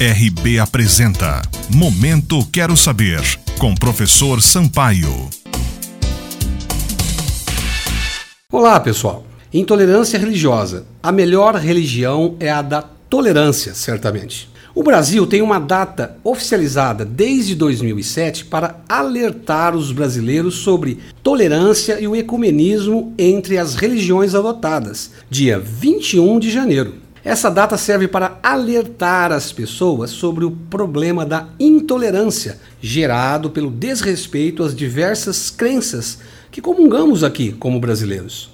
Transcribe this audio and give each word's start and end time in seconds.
RB 0.00 0.60
apresenta 0.60 1.42
Momento 1.74 2.46
Quero 2.52 2.76
Saber, 2.76 3.20
com 3.58 3.74
professor 3.74 4.40
Sampaio. 4.40 5.28
Olá, 8.52 8.78
pessoal. 8.78 9.26
Intolerância 9.52 10.16
religiosa. 10.16 10.86
A 11.02 11.10
melhor 11.10 11.56
religião 11.56 12.36
é 12.38 12.48
a 12.48 12.62
da 12.62 12.80
tolerância, 12.80 13.74
certamente. 13.74 14.48
O 14.72 14.84
Brasil 14.84 15.26
tem 15.26 15.42
uma 15.42 15.58
data 15.58 16.16
oficializada 16.22 17.04
desde 17.04 17.56
2007 17.56 18.44
para 18.44 18.80
alertar 18.88 19.74
os 19.74 19.90
brasileiros 19.90 20.54
sobre 20.58 21.00
tolerância 21.24 21.98
e 21.98 22.06
o 22.06 22.14
ecumenismo 22.14 23.12
entre 23.18 23.58
as 23.58 23.74
religiões 23.74 24.36
adotadas, 24.36 25.10
dia 25.28 25.58
21 25.58 26.38
de 26.38 26.52
janeiro. 26.52 27.07
Essa 27.28 27.50
data 27.50 27.76
serve 27.76 28.08
para 28.08 28.38
alertar 28.42 29.32
as 29.32 29.52
pessoas 29.52 30.08
sobre 30.08 30.46
o 30.46 30.50
problema 30.50 31.26
da 31.26 31.46
intolerância 31.60 32.58
gerado 32.80 33.50
pelo 33.50 33.70
desrespeito 33.70 34.62
às 34.62 34.74
diversas 34.74 35.50
crenças 35.50 36.20
que 36.50 36.62
comungamos 36.62 37.22
aqui 37.22 37.52
como 37.52 37.78
brasileiros. 37.78 38.50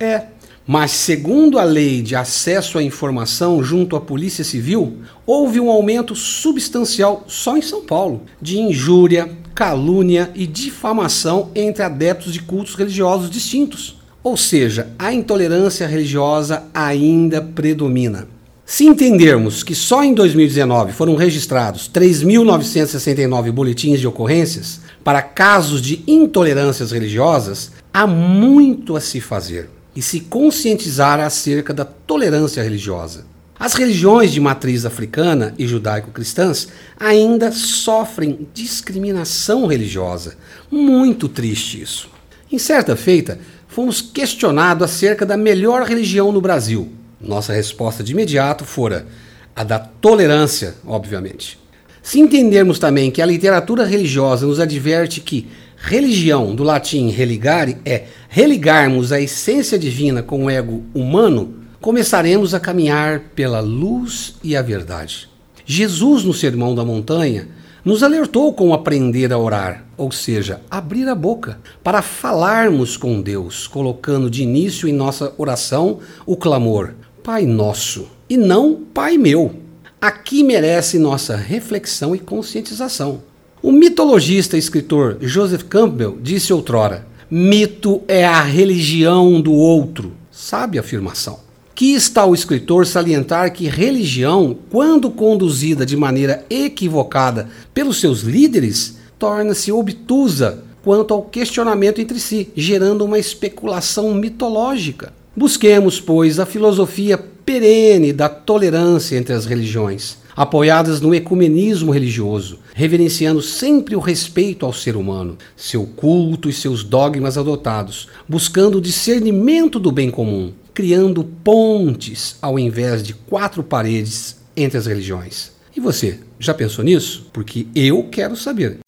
É, 0.00 0.24
mas, 0.66 0.90
segundo 0.90 1.56
a 1.56 1.62
lei 1.62 2.02
de 2.02 2.16
acesso 2.16 2.78
à 2.78 2.82
informação 2.82 3.62
junto 3.62 3.94
à 3.94 4.00
Polícia 4.00 4.42
Civil, 4.42 5.02
houve 5.24 5.60
um 5.60 5.70
aumento 5.70 6.16
substancial 6.16 7.22
só 7.28 7.56
em 7.56 7.62
São 7.62 7.84
Paulo 7.84 8.22
de 8.42 8.58
injúria, 8.58 9.30
calúnia 9.54 10.32
e 10.34 10.48
difamação 10.48 11.52
entre 11.54 11.84
adeptos 11.84 12.32
de 12.32 12.42
cultos 12.42 12.74
religiosos 12.74 13.30
distintos. 13.30 13.95
Ou 14.26 14.36
seja, 14.36 14.88
a 14.98 15.12
intolerância 15.12 15.86
religiosa 15.86 16.64
ainda 16.74 17.40
predomina. 17.40 18.26
Se 18.64 18.84
entendermos 18.84 19.62
que 19.62 19.72
só 19.72 20.02
em 20.02 20.12
2019 20.12 20.92
foram 20.92 21.14
registrados 21.14 21.88
3.969 21.94 23.52
boletins 23.52 24.00
de 24.00 24.08
ocorrências 24.08 24.80
para 25.04 25.22
casos 25.22 25.80
de 25.80 26.02
intolerâncias 26.08 26.90
religiosas, 26.90 27.70
há 27.94 28.04
muito 28.04 28.96
a 28.96 29.00
se 29.00 29.20
fazer 29.20 29.70
e 29.94 30.02
se 30.02 30.18
conscientizar 30.18 31.20
acerca 31.20 31.72
da 31.72 31.84
tolerância 31.84 32.64
religiosa. 32.64 33.24
As 33.56 33.74
religiões 33.74 34.32
de 34.32 34.40
matriz 34.40 34.84
africana 34.84 35.54
e 35.56 35.68
judaico-cristãs 35.68 36.66
ainda 36.98 37.52
sofrem 37.52 38.48
discriminação 38.52 39.68
religiosa. 39.68 40.34
Muito 40.68 41.28
triste 41.28 41.80
isso. 41.80 42.16
Em 42.50 42.58
certa 42.58 42.94
feita, 42.94 43.38
fomos 43.76 44.00
questionados 44.00 44.82
acerca 44.84 45.26
da 45.26 45.36
melhor 45.36 45.82
religião 45.82 46.32
no 46.32 46.40
Brasil. 46.40 46.88
Nossa 47.20 47.52
resposta 47.52 48.02
de 48.02 48.12
imediato 48.12 48.64
fora 48.64 49.06
a 49.54 49.62
da 49.62 49.78
tolerância, 49.78 50.76
obviamente. 50.86 51.58
Se 52.02 52.18
entendermos 52.18 52.78
também 52.78 53.10
que 53.10 53.20
a 53.20 53.26
literatura 53.26 53.84
religiosa 53.84 54.46
nos 54.46 54.60
adverte 54.60 55.20
que 55.20 55.46
Religião, 55.76 56.54
do 56.54 56.64
latim 56.64 57.10
religare, 57.10 57.76
é 57.84 58.04
religarmos 58.30 59.12
a 59.12 59.20
essência 59.20 59.78
divina 59.78 60.22
com 60.22 60.46
o 60.46 60.50
ego 60.50 60.82
humano, 60.94 61.56
começaremos 61.78 62.54
a 62.54 62.60
caminhar 62.60 63.24
pela 63.34 63.60
luz 63.60 64.36
e 64.42 64.56
a 64.56 64.62
verdade. 64.62 65.28
Jesus, 65.66 66.24
no 66.24 66.32
Sermão 66.32 66.74
da 66.74 66.82
Montanha, 66.82 67.48
nos 67.86 68.02
alertou 68.02 68.52
com 68.52 68.74
aprender 68.74 69.32
a 69.32 69.38
orar, 69.38 69.84
ou 69.96 70.10
seja, 70.10 70.60
abrir 70.68 71.08
a 71.08 71.14
boca, 71.14 71.60
para 71.84 72.02
falarmos 72.02 72.96
com 72.96 73.22
Deus, 73.22 73.68
colocando 73.68 74.28
de 74.28 74.42
início 74.42 74.88
em 74.88 74.92
nossa 74.92 75.32
oração 75.38 76.00
o 76.26 76.36
clamor: 76.36 76.94
Pai 77.22 77.46
Nosso, 77.46 78.08
e 78.28 78.36
não 78.36 78.74
Pai 78.92 79.16
Meu. 79.16 79.54
Aqui 80.00 80.42
merece 80.42 80.98
nossa 80.98 81.36
reflexão 81.36 82.12
e 82.12 82.18
conscientização. 82.18 83.22
O 83.62 83.70
mitologista 83.70 84.56
e 84.56 84.58
escritor 84.58 85.18
Joseph 85.20 85.62
Campbell 85.62 86.18
disse 86.20 86.52
outrora: 86.52 87.06
mito 87.30 88.02
é 88.08 88.26
a 88.26 88.42
religião 88.42 89.40
do 89.40 89.52
outro. 89.52 90.12
Sabe 90.28 90.76
a 90.76 90.80
afirmação. 90.80 91.45
Que 91.76 91.92
está 91.92 92.24
o 92.24 92.34
escritor 92.34 92.86
salientar 92.86 93.52
que 93.52 93.68
religião, 93.68 94.56
quando 94.70 95.10
conduzida 95.10 95.84
de 95.84 95.94
maneira 95.94 96.42
equivocada 96.48 97.50
pelos 97.74 98.00
seus 98.00 98.22
líderes, 98.22 98.96
torna-se 99.18 99.70
obtusa 99.70 100.64
quanto 100.82 101.12
ao 101.12 101.20
questionamento 101.20 102.00
entre 102.00 102.18
si, 102.18 102.48
gerando 102.56 103.04
uma 103.04 103.18
especulação 103.18 104.14
mitológica. 104.14 105.12
Busquemos, 105.36 106.00
pois, 106.00 106.40
a 106.40 106.46
filosofia 106.46 107.18
perene 107.18 108.10
da 108.10 108.30
tolerância 108.30 109.14
entre 109.18 109.34
as 109.34 109.44
religiões 109.44 110.16
apoiadas 110.34 111.00
no 111.00 111.14
ecumenismo 111.14 111.92
religioso, 111.92 112.58
reverenciando 112.74 113.40
sempre 113.40 113.96
o 113.96 114.00
respeito 114.00 114.66
ao 114.66 114.72
ser 114.72 114.94
humano, 114.94 115.36
seu 115.56 115.86
culto 115.86 116.48
e 116.48 116.52
seus 116.52 116.84
dogmas 116.84 117.38
adotados, 117.38 118.08
buscando 118.28 118.76
o 118.76 118.80
discernimento 118.80 119.78
do 119.78 119.90
bem 119.90 120.10
comum, 120.10 120.52
criando 120.76 121.24
pontes 121.24 122.36
ao 122.42 122.58
invés 122.58 123.02
de 123.02 123.14
quatro 123.14 123.62
paredes 123.62 124.36
entre 124.54 124.76
as 124.76 124.84
religiões. 124.84 125.50
E 125.74 125.80
você, 125.80 126.20
já 126.38 126.52
pensou 126.52 126.84
nisso? 126.84 127.30
Porque 127.32 127.66
eu 127.74 128.04
quero 128.10 128.36
saber. 128.36 128.80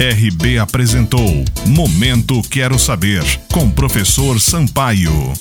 RB 0.00 0.58
apresentou 0.58 1.44
Momento 1.66 2.40
Quero 2.48 2.78
Saber, 2.78 3.22
com 3.52 3.70
professor 3.70 4.40
Sampaio. 4.40 5.34